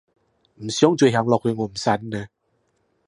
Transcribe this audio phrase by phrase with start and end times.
[0.55, 2.25] 唔想再聽落去，我唔信你